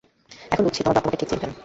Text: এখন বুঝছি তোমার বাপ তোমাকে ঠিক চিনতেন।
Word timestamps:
এখন 0.51 0.63
বুঝছি 0.65 0.79
তোমার 0.79 0.95
বাপ 0.95 1.03
তোমাকে 1.03 1.19
ঠিক 1.21 1.29
চিনতেন। 1.31 1.51